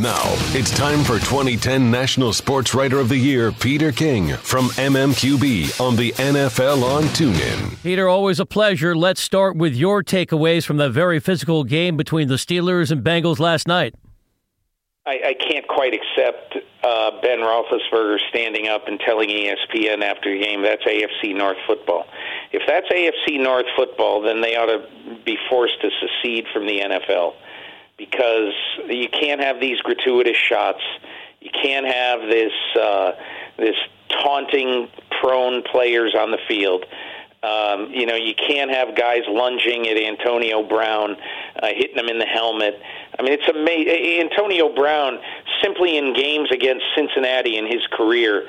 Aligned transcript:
Now, 0.00 0.22
it's 0.56 0.70
time 0.70 1.04
for 1.04 1.18
2010 1.18 1.90
National 1.90 2.32
Sports 2.32 2.74
Writer 2.74 3.00
of 3.00 3.10
the 3.10 3.18
Year, 3.18 3.52
Peter 3.52 3.92
King 3.92 4.34
from 4.38 4.68
MMQB 4.68 5.78
on 5.78 5.94
the 5.94 6.12
NFL 6.12 6.82
on 6.82 7.02
TuneIn. 7.12 7.82
Peter, 7.82 8.08
always 8.08 8.40
a 8.40 8.46
pleasure. 8.46 8.96
Let's 8.96 9.20
start 9.20 9.56
with 9.56 9.74
your 9.74 10.02
takeaways 10.02 10.64
from 10.64 10.78
the 10.78 10.88
very 10.88 11.20
physical 11.20 11.64
game 11.64 11.98
between 11.98 12.28
the 12.28 12.36
Steelers 12.36 12.90
and 12.90 13.04
Bengals 13.04 13.38
last 13.40 13.68
night. 13.68 13.94
I, 15.04 15.20
I 15.22 15.34
can't 15.34 15.68
quite 15.68 15.92
accept 15.92 16.56
uh, 16.82 17.20
Ben 17.20 17.40
Roethlisberger 17.40 18.20
standing 18.30 18.68
up 18.68 18.88
and 18.88 18.98
telling 19.00 19.28
ESPN 19.28 20.02
after 20.02 20.32
the 20.32 20.42
game 20.42 20.62
that's 20.62 20.84
AFC 20.84 21.36
North 21.36 21.58
football. 21.66 22.06
If 22.52 22.62
that's 22.66 22.88
AFC 22.88 23.38
North 23.38 23.66
football, 23.76 24.22
then 24.22 24.40
they 24.40 24.56
ought 24.56 24.64
to 24.64 25.22
be 25.26 25.36
forced 25.50 25.78
to 25.82 25.90
secede 26.00 26.46
from 26.54 26.66
the 26.66 26.80
NFL 26.80 27.34
because 28.00 28.54
you 28.88 29.08
can't 29.10 29.42
have 29.42 29.60
these 29.60 29.78
gratuitous 29.82 30.36
shots. 30.36 30.80
You 31.40 31.50
can't 31.50 31.86
have 31.86 32.20
this 32.22 32.52
uh, 32.80 33.12
this 33.58 33.76
taunting 34.08 34.88
prone 35.20 35.62
players 35.62 36.14
on 36.18 36.30
the 36.30 36.38
field. 36.48 36.86
Um, 37.42 37.90
you 37.90 38.06
know, 38.06 38.16
you 38.16 38.34
can't 38.34 38.70
have 38.70 38.96
guys 38.96 39.22
lunging 39.28 39.86
at 39.86 39.96
Antonio 39.96 40.66
Brown, 40.66 41.16
uh, 41.62 41.68
hitting 41.68 41.96
him 41.96 42.08
in 42.08 42.18
the 42.18 42.26
helmet. 42.26 42.80
I 43.18 43.22
mean, 43.22 43.32
it's 43.32 43.48
amazing. 43.48 44.30
Antonio 44.30 44.74
Brown, 44.74 45.18
simply 45.62 45.96
in 45.96 46.14
games 46.14 46.50
against 46.50 46.84
Cincinnati 46.94 47.56
in 47.56 47.66
his 47.66 47.86
career, 47.92 48.46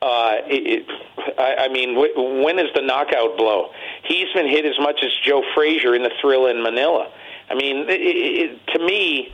uh, 0.00 0.34
it, 0.46 0.86
it, 0.86 1.38
I, 1.38 1.66
I 1.66 1.68
mean, 1.68 1.94
w- 1.94 2.42
when 2.44 2.58
is 2.58 2.72
the 2.74 2.82
knockout 2.82 3.36
blow? 3.36 3.70
He's 4.04 4.32
been 4.34 4.48
hit 4.48 4.64
as 4.64 4.78
much 4.80 5.00
as 5.04 5.10
Joe 5.24 5.42
Frazier 5.54 5.94
in 5.94 6.02
the 6.02 6.10
Thrilla 6.22 6.50
in 6.50 6.62
Manila. 6.62 7.08
I 7.52 7.54
mean, 7.54 7.84
it, 7.88 8.00
it, 8.00 8.66
to 8.72 8.78
me, 8.78 9.30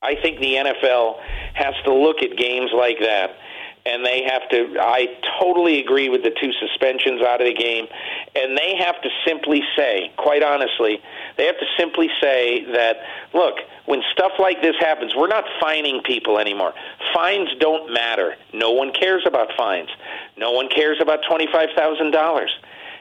I 0.00 0.14
think 0.14 0.38
the 0.38 0.54
NFL 0.54 1.18
has 1.54 1.74
to 1.84 1.92
look 1.92 2.22
at 2.22 2.36
games 2.36 2.70
like 2.72 3.00
that 3.00 3.36
and 3.84 4.04
they 4.04 4.22
have 4.30 4.48
to 4.50 4.76
I 4.80 5.06
totally 5.40 5.80
agree 5.80 6.08
with 6.08 6.22
the 6.22 6.30
two 6.30 6.52
suspensions 6.52 7.22
out 7.22 7.40
of 7.40 7.46
the 7.46 7.54
game 7.54 7.86
and 8.34 8.56
they 8.56 8.76
have 8.78 9.00
to 9.02 9.08
simply 9.26 9.62
say 9.76 10.12
quite 10.16 10.42
honestly 10.42 11.00
they 11.36 11.46
have 11.46 11.58
to 11.58 11.66
simply 11.78 12.10
say 12.20 12.64
that 12.72 12.96
look 13.32 13.54
when 13.86 14.02
stuff 14.12 14.32
like 14.38 14.60
this 14.60 14.74
happens 14.80 15.14
we're 15.16 15.28
not 15.28 15.44
fining 15.60 16.02
people 16.02 16.38
anymore. 16.38 16.74
Fines 17.14 17.48
don't 17.58 17.92
matter. 17.92 18.34
No 18.52 18.72
one 18.72 18.92
cares 18.92 19.24
about 19.26 19.50
fines. 19.56 19.88
No 20.36 20.52
one 20.52 20.68
cares 20.68 20.98
about 21.00 21.20
$25,000 21.30 22.46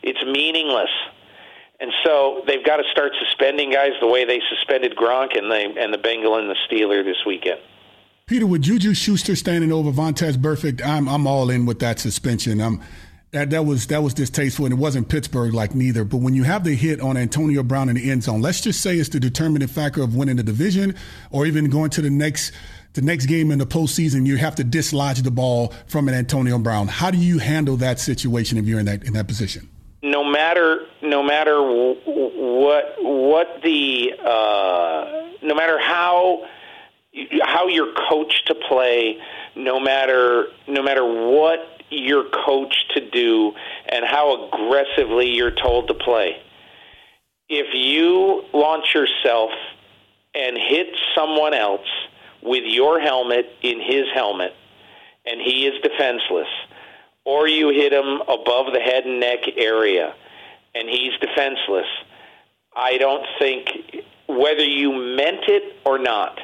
it's 0.04 0.24
meaningless 0.24 0.90
and 1.80 1.92
so 2.04 2.44
they've 2.48 2.66
got 2.66 2.78
to 2.78 2.84
start 2.92 3.12
suspending 3.20 3.72
guys 3.72 3.92
the 4.00 4.08
way 4.08 4.26
they 4.26 4.42
suspended 4.50 4.96
Gronk 4.96 5.38
and 5.38 5.52
the 5.52 5.82
and 5.82 5.94
the 5.94 5.98
Bengal 5.98 6.38
and 6.38 6.50
the 6.50 6.56
Steeler 6.70 7.04
this 7.04 7.18
weekend. 7.26 7.60
Peter, 8.28 8.48
with 8.48 8.64
Juju 8.64 8.94
Schuster 8.96 9.36
standing 9.36 9.72
over 9.72 9.92
Vontaze 9.92 10.38
Burfict, 10.38 10.84
I'm 10.84 11.08
I'm 11.08 11.28
all 11.28 11.50
in 11.50 11.66
with 11.66 11.80
that 11.80 12.00
suspension. 12.00 12.62
I'm 12.62 12.82
that 13.32 13.50
that 13.50 13.66
was 13.66 13.88
that 13.88 14.02
was 14.02 14.14
distasteful, 14.14 14.66
and 14.66 14.74
it 14.74 14.78
wasn't 14.78 15.10
Pittsburgh 15.10 15.54
like 15.54 15.76
neither. 15.76 16.06
But 16.06 16.18
when 16.18 16.34
you 16.34 16.44
have 16.44 16.64
the 16.64 16.74
hit 16.74 17.02
on 17.02 17.18
Antonio 17.18 17.64
Brown 17.64 17.90
in 17.90 17.96
the 17.96 18.10
end 18.10 18.24
zone, 18.24 18.42
let's 18.42 18.62
just 18.62 18.82
say 18.82 18.96
it's 18.96 19.10
the 19.10 19.20
determining 19.20 19.68
factor 19.68 20.02
of 20.02 20.16
winning 20.16 20.38
the 20.38 20.44
division, 20.44 20.96
or 21.32 21.46
even 21.46 21.70
going 21.70 21.90
to 21.92 22.02
the 22.02 22.10
next 22.10 22.54
the 22.94 23.02
next 23.02 23.26
game 23.26 23.52
in 23.52 23.60
the 23.60 23.66
postseason. 23.66 24.26
You 24.26 24.38
have 24.38 24.56
to 24.56 24.64
dislodge 24.64 25.22
the 25.22 25.32
ball 25.32 25.74
from 25.86 26.08
an 26.08 26.14
Antonio 26.14 26.58
Brown. 26.58 26.88
How 26.88 27.12
do 27.12 27.18
you 27.18 27.40
handle 27.40 27.76
that 27.78 28.00
situation 28.00 28.58
if 28.58 28.66
you're 28.66 28.80
in 28.80 28.86
that 28.86 29.04
in 29.04 29.14
that 29.14 29.28
position? 29.28 29.70
No 30.06 30.24
matter 30.24 30.86
no 31.02 31.24
matter 31.24 31.60
what 31.60 32.96
what 33.00 33.62
the 33.64 34.14
uh, 34.24 35.30
no 35.42 35.56
matter 35.56 35.80
how 35.80 36.46
how 37.42 37.68
you're 37.68 37.94
coached 38.10 38.44
to 38.48 38.56
play, 38.56 39.18
no 39.56 39.80
matter 39.80 40.46
no 40.68 40.84
matter 40.84 41.04
what 41.04 41.60
you're 41.90 42.30
coached 42.46 42.92
to 42.94 43.10
do, 43.10 43.54
and 43.90 44.06
how 44.06 44.48
aggressively 44.48 45.32
you're 45.34 45.52
told 45.52 45.88
to 45.88 45.96
play. 45.96 46.38
If 47.50 47.74
you 47.74 48.44
launch 48.54 48.94
yourself 48.94 49.52
and 50.36 50.56
hit 50.56 50.88
someone 51.16 51.56
else 51.56 51.88
with 52.44 52.64
your 52.66 53.00
helmet 53.00 53.46
in 53.64 53.82
his 53.82 54.06
helmet, 54.14 54.54
and 55.26 55.42
he 55.42 55.66
is 55.66 55.82
defenseless 55.82 56.48
or 57.26 57.48
you 57.48 57.70
hit 57.70 57.92
him 57.92 58.22
above 58.22 58.72
the 58.72 58.80
head 58.80 59.06
and 59.06 59.20
neck 59.20 59.40
area 59.58 60.14
and 60.74 60.88
he's 60.90 61.14
defenseless, 61.20 61.88
I 62.76 62.98
don't 62.98 63.26
think 63.40 63.70
whether 64.28 64.64
you 64.64 64.92
meant 64.92 65.44
it 65.48 65.76
or 65.86 65.98
not, 65.98 66.40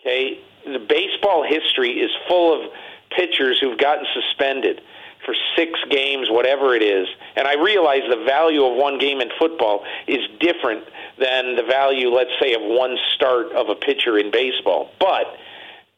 okay, 0.00 0.38
the 0.64 0.78
baseball 0.78 1.44
history 1.46 1.92
is 2.00 2.10
full 2.28 2.64
of 2.64 2.70
pitchers 3.10 3.58
who've 3.60 3.78
gotten 3.78 4.06
suspended 4.14 4.80
for 5.24 5.34
six 5.56 5.78
games, 5.90 6.28
whatever 6.30 6.74
it 6.74 6.82
is. 6.82 7.08
And 7.36 7.46
I 7.46 7.54
realize 7.54 8.02
the 8.08 8.24
value 8.24 8.64
of 8.64 8.76
one 8.76 8.98
game 8.98 9.20
in 9.20 9.30
football 9.38 9.84
is 10.06 10.20
different 10.38 10.84
than 11.18 11.56
the 11.56 11.62
value, 11.62 12.10
let's 12.10 12.32
say, 12.40 12.54
of 12.54 12.60
one 12.62 12.96
start 13.14 13.52
of 13.52 13.68
a 13.68 13.74
pitcher 13.74 14.18
in 14.18 14.30
baseball. 14.30 14.90
But 14.98 15.24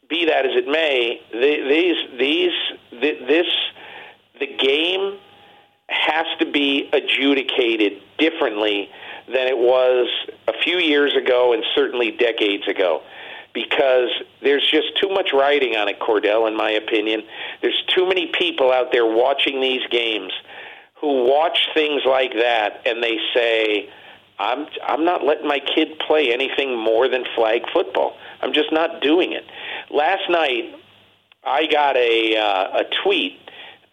be 0.09 0.25
that 0.25 0.45
as 0.45 0.55
it 0.55 0.67
may, 0.67 1.21
these, 1.33 1.97
these, 2.17 2.53
this 3.01 3.47
the 4.39 4.47
game 4.47 5.17
has 5.89 6.25
to 6.39 6.45
be 6.45 6.89
adjudicated 6.91 8.01
differently 8.17 8.89
than 9.27 9.47
it 9.47 9.57
was 9.57 10.07
a 10.47 10.53
few 10.63 10.77
years 10.77 11.15
ago 11.15 11.53
and 11.53 11.63
certainly 11.75 12.11
decades 12.11 12.67
ago 12.67 13.01
because 13.53 14.09
there's 14.43 14.69
just 14.69 14.95
too 15.01 15.09
much 15.09 15.31
writing 15.33 15.75
on 15.75 15.87
it, 15.87 15.99
Kordell, 15.99 16.47
in 16.47 16.55
my 16.55 16.71
opinion. 16.71 17.23
There's 17.61 17.81
too 17.95 18.07
many 18.07 18.27
people 18.27 18.71
out 18.71 18.91
there 18.91 19.05
watching 19.05 19.61
these 19.61 19.81
games 19.89 20.31
who 21.01 21.25
watch 21.25 21.57
things 21.73 22.03
like 22.05 22.33
that 22.33 22.81
and 22.85 23.01
they 23.01 23.17
say, 23.33 23.89
I'm 24.39 24.67
I'm 24.85 25.03
not 25.03 25.23
letting 25.23 25.47
my 25.47 25.59
kid 25.59 25.97
play 25.99 26.31
anything 26.31 26.77
more 26.77 27.07
than 27.07 27.25
flag 27.35 27.63
football. 27.73 28.15
I'm 28.41 28.53
just 28.53 28.71
not 28.71 29.01
doing 29.01 29.31
it. 29.31 29.43
Last 29.89 30.29
night, 30.29 30.75
I 31.43 31.65
got 31.65 31.97
a 31.97 32.37
uh, 32.37 32.81
a 32.81 32.83
tweet 33.03 33.39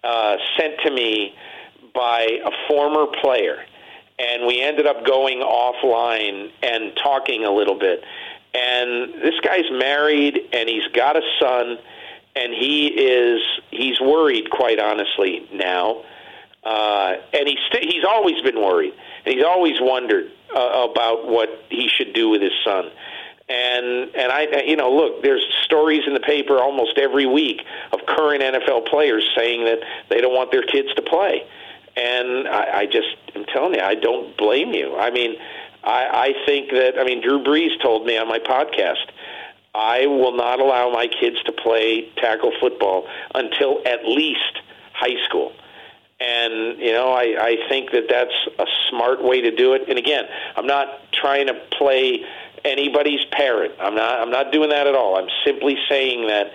uh, 0.05 0.37
sent 0.59 0.75
to 0.85 0.91
me 0.91 1.35
by 1.95 2.41
a 2.45 2.51
former 2.69 3.07
player, 3.23 3.65
and 4.19 4.47
we 4.47 4.61
ended 4.61 4.87
up 4.87 5.05
going 5.07 5.39
offline 5.39 6.51
and 6.63 6.93
talking 7.03 7.45
a 7.45 7.51
little 7.51 7.79
bit. 7.79 8.05
And 8.53 9.15
this 9.15 9.39
guy's 9.43 9.71
married, 9.71 10.39
and 10.53 10.69
he's 10.69 10.87
got 10.93 11.17
a 11.17 11.23
son, 11.41 11.79
and 12.37 12.53
he 12.53 12.87
is 12.89 13.43
he's 13.71 14.01
worried, 14.01 14.51
quite 14.51 14.79
honestly, 14.79 15.49
now. 15.53 16.05
Uh, 16.63 17.17
and 17.33 17.49
he's 17.49 17.59
st- 17.71 17.93
he's 17.93 18.05
always 18.05 18.41
been 18.43 18.57
worried, 18.57 18.95
and 19.25 19.35
he's 19.35 19.45
always 19.45 19.81
wondered 19.81 20.31
uh, 20.55 20.87
about 20.91 21.27
what 21.27 21.65
he 21.69 21.89
should 21.89 22.15
do 22.15 22.29
with 22.29 22.43
his 22.43 22.53
son 22.65 22.91
and 23.49 24.15
and 24.15 24.33
I 24.33 24.63
you 24.67 24.77
know 24.77 24.91
look 24.91 25.23
there's 25.23 25.45
stories 25.65 26.03
in 26.07 26.15
the 26.15 26.21
paper 26.21 26.59
almost 26.59 26.97
every 26.97 27.27
week 27.27 27.61
of 27.93 28.01
current 28.07 28.43
NFL 28.43 28.87
players 28.89 29.29
saying 29.37 29.65
that 29.65 29.81
they 30.09 30.21
don't 30.21 30.35
want 30.35 30.51
their 30.51 30.63
kids 30.63 30.95
to 30.95 31.03
play. 31.03 31.47
And 31.97 32.49
I, 32.49 32.79
I 32.81 32.87
just 32.87 33.17
am 33.35 33.45
telling 33.45 33.75
you 33.75 33.81
I 33.81 33.95
don't 33.97 34.37
blame 34.37 34.73
you. 34.73 34.97
I 34.97 35.11
mean 35.11 35.37
I, 35.83 36.33
I 36.33 36.47
think 36.47 36.71
that 36.71 36.99
I 36.99 37.05
mean 37.05 37.23
Drew 37.23 37.43
Brees 37.45 37.81
told 37.83 38.07
me 38.07 38.17
on 38.17 38.29
my 38.29 38.39
podcast 38.39 39.11
I 39.75 40.07
will 40.07 40.37
not 40.37 40.61
allow 40.61 40.91
my 40.91 41.07
kids 41.07 41.43
to 41.45 41.53
play 41.53 42.11
tackle 42.17 42.53
football 42.61 43.07
until 43.35 43.83
at 43.85 44.07
least 44.07 44.61
high 44.95 45.23
school. 45.27 45.53
And 46.19 46.79
you 46.79 46.93
know 46.93 47.13
I, 47.13 47.37
I 47.39 47.57
think 47.69 47.91
that 47.91 48.05
that's 48.09 48.33
a 48.59 48.67
smart 48.89 49.23
way 49.23 49.43
to 49.43 49.55
do 49.55 49.75
it. 49.75 49.83
And 49.87 49.99
again 49.99 50.25
i'm 50.57 50.67
not 50.67 51.13
trying 51.13 51.49
to 51.49 51.55
play 51.77 52.25
anybody's 52.65 53.25
parent. 53.33 53.73
I'm 53.81 53.95
not. 53.95 54.21
I'm 54.21 54.31
not 54.31 54.53
doing 54.53 54.71
that 54.71 54.87
at 54.87 54.95
all. 54.95 55.17
I'm 55.17 55.29
simply 55.45 55.77
saying 55.89 56.27
that 56.29 56.47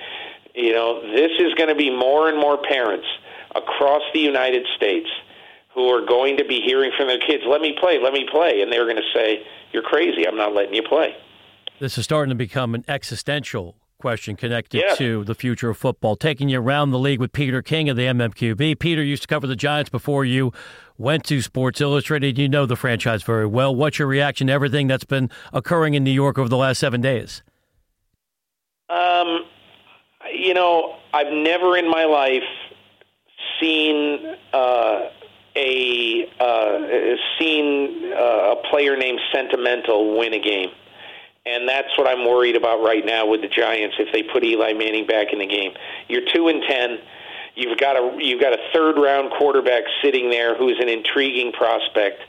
you 0.56 0.74
know 0.74 1.02
this 1.02 1.32
is 1.40 1.54
going 1.56 1.70
to 1.70 1.76
be 1.76 1.90
more 1.90 2.30
and 2.30 2.38
more 2.38 2.58
parents 2.58 3.08
across 3.56 4.02
the 4.14 4.20
United 4.20 4.66
States 4.76 5.10
who 5.74 5.88
are 5.90 6.06
going 6.06 6.38
to 6.38 6.46
be 6.46 6.62
hearing 6.62 6.92
from 6.98 7.08
their 7.08 7.20
kids, 7.20 7.44
"Let 7.48 7.62
me 7.62 7.76
play, 7.80 8.00
let 8.02 8.14
me 8.14 8.28
play," 8.30 8.62
and 8.62 8.72
they're 8.72 8.86
going 8.86 8.98
to 8.98 9.12
say, 9.14 9.46
"You're 9.72 9.84
crazy. 9.84 10.28
I'm 10.28 10.38
not 10.38 10.54
letting 10.54 10.74
you 10.74 10.84
play." 10.84 11.16
This 11.80 11.98
is 11.98 12.04
starting 12.04 12.30
to 12.30 12.36
become 12.36 12.76
an 12.76 12.84
existential 12.88 13.76
question 14.00 14.36
connected 14.36 14.82
yeah. 14.86 14.96
to 14.96 15.24
the 15.26 15.36
future 15.36 15.70
of 15.70 15.78
football. 15.78 16.16
Taking 16.16 16.50
you 16.50 16.60
around 16.60 16.92
the 16.92 17.00
league 17.00 17.20
with 17.20 17.34
Peter 17.34 17.62
King 17.62 17.90
of 17.90 17.98
the 17.98 18.04
MMQB. 18.04 18.80
Peter 18.80 19.04
used 19.04 19.24
to 19.24 19.28
cover 19.28 19.46
the 19.46 19.56
Giants 19.56 19.90
before 19.90 20.26
you 20.26 20.52
went 20.98 21.26
to 21.26 21.42
Sports 21.42 21.82
Illustrated. 21.82 22.38
You 22.38 22.50
know 22.50 22.66
the 22.66 22.76
franchise 22.76 23.24
very 23.24 23.46
well. 23.46 23.76
What's 23.76 24.00
your 24.00 24.08
reaction 24.08 24.48
to 24.48 24.54
everything 24.54 24.88
that's 24.88 25.04
been 25.04 25.30
occurring 25.54 25.94
in 25.94 26.04
New 26.04 26.12
York 26.12 26.40
over 26.40 26.50
the 26.50 26.58
last 26.58 26.80
seven 26.80 27.02
days? 27.02 27.44
Um, 28.90 29.46
you 30.34 30.54
know, 30.54 30.96
I've 31.14 31.32
never 31.32 31.78
in 31.78 31.90
my 31.90 32.06
life 32.06 32.44
seen 33.60 34.36
uh, 34.54 35.02
a 35.56 36.26
uh, 36.40 37.16
seen 37.38 38.14
uh, 38.14 38.54
a 38.54 38.56
player 38.70 38.96
named 38.96 39.20
Sentimental 39.34 40.18
win 40.18 40.34
a 40.34 40.40
game 40.40 40.70
And 41.46 41.68
that's 41.68 41.88
what 41.98 42.08
I'm 42.08 42.28
worried 42.28 42.56
about 42.56 42.84
right 42.84 43.06
now 43.06 43.26
with 43.26 43.42
the 43.42 43.48
Giants 43.48 43.96
if 43.98 44.12
they 44.14 44.24
put 44.24 44.44
Eli 44.44 44.74
Manning 44.74 45.08
back 45.08 45.34
in 45.34 45.40
the 45.40 45.48
game. 45.48 45.72
You're 46.08 46.26
2 46.34 46.48
and 46.50 46.64
10. 46.68 47.00
You've 47.56 47.78
got 47.78 47.96
a 47.96 48.18
you've 48.20 48.40
got 48.40 48.54
a 48.54 48.60
third 48.74 48.98
round 48.98 49.32
quarterback 49.38 49.84
sitting 50.04 50.30
there 50.30 50.56
who's 50.56 50.78
an 50.80 50.90
intriguing 50.90 51.52
prospect. 51.52 52.22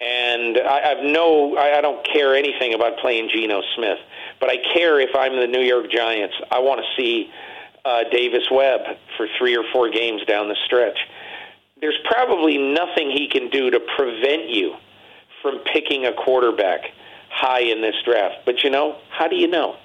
And 0.00 0.58
I 0.58 0.80
have 0.86 0.98
no 1.02 1.56
I 1.56 1.80
don't 1.80 2.06
care 2.06 2.34
anything 2.34 2.74
about 2.74 2.98
playing 2.98 3.30
Geno 3.32 3.62
Smith, 3.76 3.98
but 4.40 4.50
I 4.50 4.56
care 4.74 5.00
if 5.00 5.10
I'm 5.16 5.36
the 5.36 5.46
New 5.46 5.62
York 5.62 5.90
Giants. 5.90 6.34
I 6.50 6.58
want 6.58 6.80
to 6.80 7.00
see 7.00 7.30
uh, 7.84 8.04
Davis 8.10 8.44
Webb 8.50 8.80
for 9.16 9.26
three 9.38 9.56
or 9.56 9.64
four 9.72 9.90
games 9.90 10.22
down 10.24 10.48
the 10.48 10.56
stretch. 10.66 10.98
There's 11.80 11.98
probably 12.04 12.58
nothing 12.58 13.10
he 13.10 13.28
can 13.28 13.50
do 13.50 13.70
to 13.70 13.80
prevent 13.96 14.48
you 14.48 14.74
from 15.42 15.58
picking 15.72 16.06
a 16.06 16.12
quarterback 16.12 16.82
high 17.32 17.60
in 17.60 17.80
this 17.80 17.96
draft. 18.04 18.44
But 18.44 18.62
you 18.62 18.70
know, 18.70 18.98
how 19.10 19.26
do 19.28 19.36
you 19.36 19.48
know? 19.48 19.76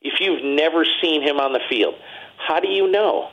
If 0.00 0.20
you've 0.20 0.42
never 0.42 0.84
seen 1.00 1.22
him 1.22 1.38
on 1.38 1.52
the 1.52 1.60
field, 1.68 1.94
how 2.38 2.58
do 2.58 2.68
you 2.68 2.90
know? 2.90 3.28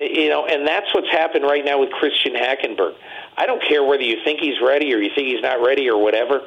You 0.00 0.28
know, 0.28 0.46
and 0.46 0.66
that's 0.66 0.92
what's 0.92 1.10
happened 1.10 1.44
right 1.44 1.64
now 1.64 1.78
with 1.78 1.90
Christian 1.90 2.34
Hackenberg. 2.34 2.94
I 3.36 3.46
don't 3.46 3.62
care 3.62 3.84
whether 3.84 4.02
you 4.02 4.16
think 4.24 4.40
he's 4.40 4.60
ready 4.60 4.92
or 4.92 4.98
you 4.98 5.10
think 5.14 5.28
he's 5.28 5.42
not 5.42 5.64
ready 5.64 5.88
or 5.88 6.02
whatever. 6.02 6.40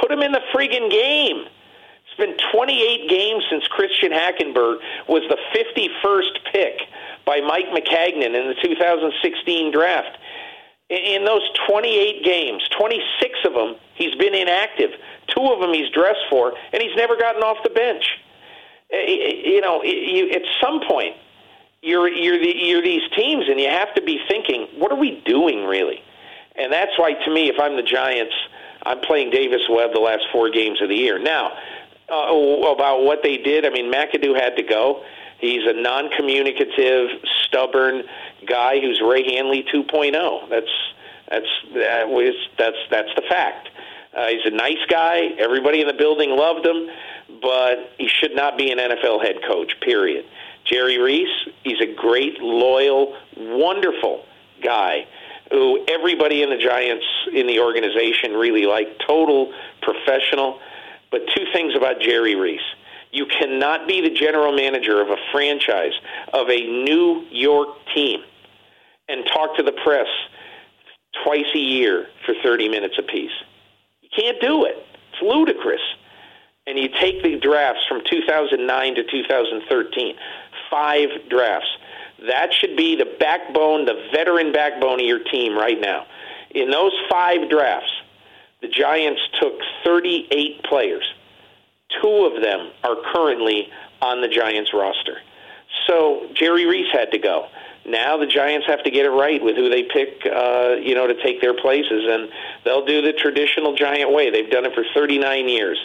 Put 0.00 0.10
him 0.10 0.20
in 0.20 0.32
the 0.32 0.40
friggin' 0.52 0.90
game. 0.90 1.46
It's 1.46 2.16
been 2.18 2.36
28 2.52 3.08
games 3.08 3.44
since 3.48 3.66
Christian 3.68 4.10
Hackenberg 4.10 4.78
was 5.08 5.22
the 5.28 5.38
51st 5.54 6.52
pick 6.52 6.80
by 7.24 7.40
Mike 7.40 7.66
Maccagnan 7.66 8.34
in 8.34 8.48
the 8.48 8.56
2016 8.60 9.70
draft. 9.70 10.18
In 10.90 11.24
those 11.26 11.42
28 11.68 12.24
games, 12.24 12.62
26 12.78 13.38
of 13.44 13.52
them, 13.52 13.76
he's 13.94 14.14
been 14.14 14.34
inactive. 14.34 14.90
Two 15.36 15.52
of 15.52 15.60
them 15.60 15.74
he's 15.74 15.90
dressed 15.90 16.24
for, 16.30 16.54
and 16.72 16.82
he's 16.82 16.96
never 16.96 17.14
gotten 17.16 17.42
off 17.42 17.58
the 17.62 17.70
bench. 17.70 18.04
Eh, 18.90 18.96
eh, 18.96 19.00
eh, 19.00 19.48
you 19.50 19.60
know, 19.60 19.82
at 19.82 20.42
some 20.62 20.80
point, 20.88 21.14
you're 21.82 22.08
you're 22.08 22.38
the, 22.38 22.56
you're 22.56 22.82
these 22.82 23.02
teams, 23.14 23.48
and 23.48 23.60
you 23.60 23.68
have 23.68 23.94
to 23.94 24.02
be 24.02 24.18
thinking, 24.28 24.66
what 24.78 24.90
are 24.90 24.98
we 24.98 25.22
doing 25.26 25.64
really? 25.64 26.02
And 26.56 26.72
that's 26.72 26.98
why, 26.98 27.12
to 27.12 27.30
me, 27.30 27.48
if 27.48 27.56
I'm 27.60 27.76
the 27.76 27.82
Giants, 27.82 28.34
I'm 28.84 29.00
playing 29.00 29.30
Davis 29.30 29.62
Webb 29.68 29.90
the 29.92 30.00
last 30.00 30.24
four 30.32 30.50
games 30.50 30.80
of 30.80 30.88
the 30.88 30.96
year. 30.96 31.18
Now, 31.18 31.52
uh, 32.10 32.72
about 32.72 33.04
what 33.04 33.22
they 33.22 33.36
did, 33.36 33.66
I 33.66 33.70
mean, 33.70 33.92
McAdoo 33.92 34.34
had 34.34 34.56
to 34.56 34.62
go. 34.62 35.04
He's 35.38 35.62
a 35.66 35.72
non-communicative, 35.72 37.10
stubborn 37.44 38.02
guy 38.46 38.80
who's 38.80 39.00
Ray 39.00 39.34
Handley 39.34 39.64
2.0. 39.72 40.48
That's 40.48 40.66
that's 41.30 41.46
that 41.74 42.08
was 42.08 42.34
that's 42.58 42.76
that's 42.90 43.14
the 43.14 43.22
fact. 43.28 43.68
Uh, 44.16 44.26
he's 44.28 44.46
a 44.46 44.54
nice 44.54 44.84
guy. 44.88 45.34
Everybody 45.38 45.80
in 45.80 45.86
the 45.86 45.92
building 45.92 46.30
loved 46.30 46.64
him, 46.64 46.88
but 47.42 47.92
he 47.98 48.08
should 48.08 48.34
not 48.34 48.56
be 48.56 48.70
an 48.70 48.78
NFL 48.78 49.22
head 49.22 49.36
coach. 49.46 49.78
Period. 49.80 50.24
Jerry 50.64 50.98
Reese, 50.98 51.48
he's 51.64 51.80
a 51.80 51.94
great, 51.94 52.40
loyal, 52.40 53.16
wonderful 53.36 54.24
guy 54.62 55.06
who 55.50 55.84
everybody 55.88 56.42
in 56.42 56.50
the 56.50 56.58
Giants 56.58 57.06
in 57.32 57.46
the 57.46 57.60
organization 57.60 58.32
really 58.34 58.66
like. 58.66 58.98
Total 59.06 59.52
professional. 59.82 60.60
But 61.10 61.22
two 61.34 61.44
things 61.54 61.74
about 61.74 62.00
Jerry 62.00 62.34
Reese. 62.34 62.60
You 63.10 63.26
cannot 63.26 63.88
be 63.88 64.00
the 64.00 64.10
general 64.10 64.54
manager 64.54 65.00
of 65.00 65.08
a 65.08 65.16
franchise 65.32 65.94
of 66.32 66.48
a 66.48 66.60
New 66.84 67.24
York 67.30 67.68
team 67.94 68.20
and 69.08 69.26
talk 69.26 69.56
to 69.56 69.62
the 69.62 69.72
press 69.72 70.06
twice 71.24 71.46
a 71.54 71.58
year 71.58 72.06
for 72.26 72.34
30 72.42 72.68
minutes 72.68 72.96
apiece. 72.98 73.32
You 74.02 74.08
can't 74.14 74.40
do 74.40 74.64
it. 74.64 74.76
It's 75.12 75.22
ludicrous. 75.22 75.80
And 76.66 76.78
you 76.78 76.90
take 77.00 77.22
the 77.22 77.38
drafts 77.38 77.86
from 77.88 78.02
2009 78.04 78.94
to 78.96 79.02
2013, 79.02 80.14
five 80.70 81.08
drafts. 81.30 81.68
That 82.26 82.52
should 82.52 82.76
be 82.76 82.94
the 82.94 83.16
backbone, 83.18 83.86
the 83.86 84.08
veteran 84.12 84.52
backbone 84.52 85.00
of 85.00 85.06
your 85.06 85.24
team 85.24 85.56
right 85.56 85.80
now. 85.80 86.06
In 86.50 86.70
those 86.70 86.92
five 87.08 87.48
drafts, 87.48 87.90
the 88.60 88.68
Giants 88.68 89.20
took 89.40 89.54
38 89.84 90.62
players. 90.64 91.04
Two 92.02 92.30
of 92.32 92.42
them 92.42 92.70
are 92.84 92.96
currently 93.12 93.68
on 94.00 94.20
the 94.20 94.28
Giants 94.28 94.72
roster. 94.74 95.18
So 95.86 96.28
Jerry 96.34 96.66
Reese 96.66 96.92
had 96.92 97.10
to 97.12 97.18
go. 97.18 97.48
Now 97.86 98.18
the 98.18 98.26
Giants 98.26 98.66
have 98.66 98.84
to 98.84 98.90
get 98.90 99.06
it 99.06 99.10
right 99.10 99.42
with 99.42 99.56
who 99.56 99.70
they 99.70 99.84
pick, 99.84 100.26
uh, 100.26 100.76
you 100.80 100.94
know, 100.94 101.06
to 101.06 101.14
take 101.22 101.40
their 101.40 101.54
places, 101.54 102.04
and 102.06 102.28
they'll 102.64 102.84
do 102.84 103.00
the 103.00 103.14
traditional 103.14 103.74
Giant 103.74 104.12
way. 104.12 104.30
They've 104.30 104.50
done 104.50 104.66
it 104.66 104.74
for 104.74 104.84
39 104.94 105.48
years. 105.48 105.78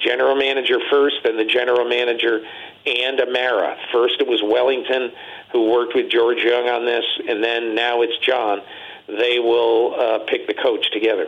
General 0.00 0.36
manager 0.36 0.78
first, 0.88 1.16
then 1.24 1.36
the 1.36 1.44
general 1.44 1.88
manager 1.88 2.40
and 2.86 3.20
Amara. 3.20 3.76
First 3.92 4.20
it 4.20 4.28
was 4.28 4.40
Wellington 4.42 5.10
who 5.50 5.70
worked 5.70 5.94
with 5.94 6.10
George 6.10 6.38
Young 6.38 6.68
on 6.68 6.84
this, 6.84 7.04
and 7.28 7.42
then 7.42 7.74
now 7.74 8.02
it's 8.02 8.16
John. 8.18 8.60
They 9.08 9.40
will 9.40 9.94
uh, 9.98 10.18
pick 10.26 10.46
the 10.46 10.54
coach 10.54 10.90
together. 10.92 11.26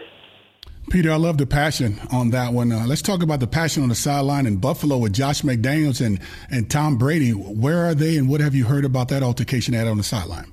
Peter, 0.90 1.12
I 1.12 1.16
love 1.16 1.38
the 1.38 1.46
passion 1.46 2.00
on 2.10 2.31
that 2.31 2.52
one. 2.52 2.72
Uh, 2.72 2.84
let's 2.84 3.00
talk 3.00 3.22
about 3.22 3.38
the 3.38 3.46
passion 3.46 3.84
on 3.84 3.88
the 3.88 3.94
sideline 3.94 4.44
in 4.44 4.56
Buffalo 4.56 4.98
with 4.98 5.12
Josh 5.12 5.42
McDaniels 5.42 6.04
and, 6.04 6.19
and 6.50 6.69
Tom 6.69 6.98
Brady. 6.98 7.31
Where 7.31 7.87
are 7.87 7.94
they, 7.94 8.16
and 8.16 8.28
what 8.28 8.40
have 8.40 8.56
you 8.56 8.64
heard 8.64 8.84
about 8.84 9.08
that 9.08 9.22
altercation 9.22 9.72
at 9.75 9.87
on 9.87 9.98
the 9.98 10.02
sideline? 10.02 10.52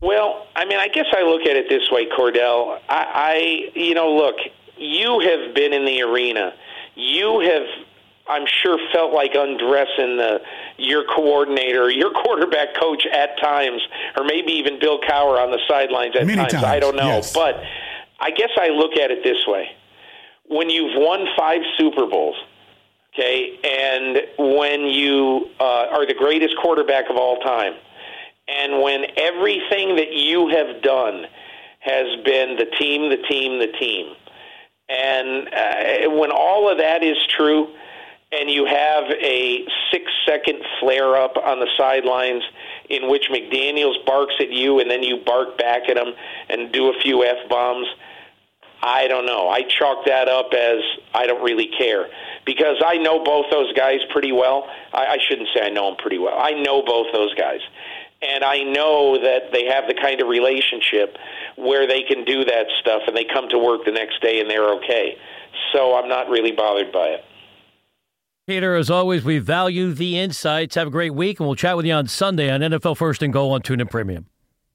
Well, 0.00 0.46
I 0.56 0.64
mean, 0.64 0.78
I 0.78 0.88
guess 0.88 1.04
I 1.14 1.22
look 1.22 1.42
at 1.42 1.56
it 1.56 1.68
this 1.68 1.90
way, 1.90 2.06
Kordell. 2.06 2.78
I, 2.88 3.06
I 3.14 3.78
you 3.78 3.92
know, 3.92 4.10
look, 4.16 4.36
you 4.78 5.20
have 5.20 5.54
been 5.54 5.74
in 5.74 5.84
the 5.84 6.00
arena. 6.02 6.54
You 6.94 7.40
have 7.40 7.66
I'm 8.28 8.46
sure 8.62 8.78
felt 8.92 9.12
like 9.12 9.32
undressing 9.34 10.16
the 10.16 10.40
your 10.76 11.04
coordinator, 11.04 11.90
your 11.90 12.10
quarterback 12.24 12.74
coach 12.74 13.06
at 13.06 13.38
times, 13.40 13.82
or 14.16 14.24
maybe 14.24 14.52
even 14.52 14.78
Bill 14.78 15.00
Cowher 15.00 15.42
on 15.42 15.50
the 15.50 15.60
sidelines 15.68 16.14
at 16.16 16.26
times. 16.26 16.52
times. 16.52 16.64
I 16.64 16.78
don't 16.78 16.96
know, 16.96 17.16
yes. 17.16 17.32
but 17.32 17.62
I 18.18 18.30
guess 18.30 18.50
I 18.56 18.68
look 18.68 18.96
at 18.96 19.10
it 19.10 19.22
this 19.22 19.46
way: 19.46 19.70
when 20.48 20.70
you've 20.70 20.94
won 20.94 21.26
five 21.36 21.62
Super 21.76 22.06
Bowls, 22.06 22.36
okay, 23.14 23.58
and 23.64 24.18
when 24.38 24.82
you 24.86 25.48
uh, 25.60 25.86
are 25.90 26.06
the 26.06 26.14
greatest 26.14 26.56
quarterback 26.60 27.10
of 27.10 27.16
all 27.16 27.38
time, 27.40 27.74
and 28.48 28.82
when 28.82 29.04
everything 29.16 29.96
that 29.96 30.12
you 30.12 30.48
have 30.48 30.82
done 30.82 31.26
has 31.80 32.06
been 32.24 32.56
the 32.56 32.66
team, 32.78 33.08
the 33.10 33.22
team, 33.28 33.58
the 33.58 33.72
team, 33.78 34.14
and 34.88 35.48
uh, 35.54 36.10
when 36.10 36.30
all 36.30 36.70
of 36.70 36.78
that 36.78 37.02
is 37.02 37.16
true 37.36 37.68
and 38.30 38.50
you 38.50 38.66
have 38.66 39.04
a 39.04 39.66
six 39.90 40.04
second 40.26 40.62
flare 40.80 41.16
up 41.16 41.36
on 41.36 41.60
the 41.60 41.68
sidelines 41.76 42.42
in 42.88 43.08
which 43.08 43.28
McDaniels 43.30 44.04
barks 44.06 44.34
at 44.40 44.50
you 44.50 44.80
and 44.80 44.90
then 44.90 45.02
you 45.02 45.22
bark 45.24 45.58
back 45.58 45.88
at 45.88 45.96
him 45.96 46.14
and 46.48 46.72
do 46.72 46.90
a 46.90 47.00
few 47.00 47.24
F 47.24 47.48
bombs. 47.48 47.86
I 48.82 49.08
don't 49.08 49.26
know. 49.26 49.48
I 49.48 49.62
chalk 49.62 50.06
that 50.06 50.28
up 50.28 50.52
as 50.54 50.82
I 51.12 51.26
don't 51.26 51.42
really 51.42 51.66
care 51.66 52.08
because 52.46 52.76
I 52.84 52.96
know 52.96 53.24
both 53.24 53.46
those 53.50 53.72
guys 53.72 53.98
pretty 54.10 54.32
well. 54.32 54.68
I, 54.92 55.06
I 55.06 55.18
shouldn't 55.28 55.48
say 55.54 55.62
I 55.62 55.70
know 55.70 55.90
them 55.90 55.96
pretty 55.96 56.18
well. 56.18 56.38
I 56.38 56.52
know 56.52 56.82
both 56.82 57.08
those 57.12 57.34
guys. 57.34 57.60
And 58.20 58.42
I 58.42 58.62
know 58.62 59.20
that 59.22 59.52
they 59.52 59.66
have 59.66 59.86
the 59.86 59.94
kind 59.94 60.20
of 60.20 60.28
relationship 60.28 61.16
where 61.56 61.86
they 61.86 62.02
can 62.02 62.24
do 62.24 62.44
that 62.44 62.66
stuff 62.80 63.02
and 63.06 63.16
they 63.16 63.24
come 63.24 63.48
to 63.50 63.58
work 63.58 63.84
the 63.84 63.92
next 63.92 64.20
day 64.22 64.40
and 64.40 64.50
they're 64.50 64.74
okay. 64.74 65.16
So 65.72 65.94
I'm 65.94 66.08
not 66.08 66.28
really 66.28 66.52
bothered 66.52 66.92
by 66.92 67.08
it. 67.08 67.24
Peter, 68.48 68.76
as 68.76 68.88
always, 68.88 69.24
we 69.24 69.38
value 69.38 69.92
the 69.92 70.18
insights. 70.18 70.74
Have 70.74 70.86
a 70.86 70.90
great 70.90 71.12
week, 71.12 71.38
and 71.38 71.46
we'll 71.46 71.54
chat 71.54 71.76
with 71.76 71.84
you 71.84 71.92
on 71.92 72.06
Sunday 72.06 72.48
on 72.50 72.62
NFL 72.62 72.96
First 72.96 73.22
and 73.22 73.30
Goal 73.30 73.52
on 73.52 73.60
TuneIn 73.60 73.90
Premium. 73.90 74.24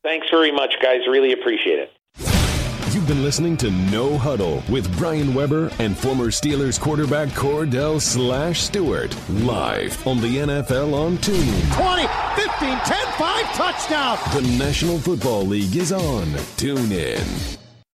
Thanks 0.03 0.27
very 0.29 0.51
much, 0.51 0.75
guys. 0.79 0.99
Really 1.09 1.33
appreciate 1.33 1.79
it. 1.79 1.91
You've 2.93 3.07
been 3.07 3.23
listening 3.23 3.57
to 3.57 3.71
No 3.71 4.15
Huddle 4.15 4.61
with 4.69 4.95
Brian 4.95 5.33
Weber 5.33 5.71
and 5.79 5.97
former 5.97 6.27
Steelers 6.27 6.79
quarterback 6.79 7.29
Kordell 7.29 7.99
Slash 7.99 8.61
Stewart 8.61 9.17
live 9.27 10.05
on 10.05 10.21
the 10.21 10.37
NFL 10.37 10.93
on 10.93 11.17
TuneIn. 11.17 11.75
20, 11.75 12.07
15, 12.39 12.77
10, 12.77 13.13
5, 13.17 13.53
touchdown. 13.55 14.19
The 14.35 14.55
National 14.59 14.99
Football 14.99 15.47
League 15.47 15.75
is 15.75 15.91
on 15.91 16.27
TuneIn. 16.57 17.57